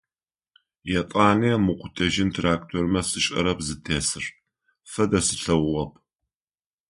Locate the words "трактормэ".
2.35-3.01